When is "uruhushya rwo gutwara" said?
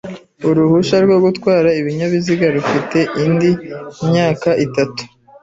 0.49-1.69